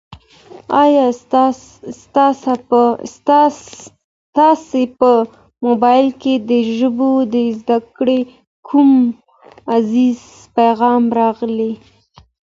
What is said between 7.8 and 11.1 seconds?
کړې کوم غږیز پیغام